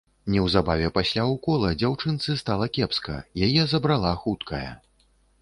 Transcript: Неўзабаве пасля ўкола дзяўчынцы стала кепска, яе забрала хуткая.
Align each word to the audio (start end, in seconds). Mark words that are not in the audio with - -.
Неўзабаве 0.35 0.87
пасля 0.95 1.25
ўкола 1.33 1.69
дзяўчынцы 1.81 2.39
стала 2.41 2.69
кепска, 2.79 3.19
яе 3.51 3.69
забрала 3.77 4.17
хуткая. 4.25 4.65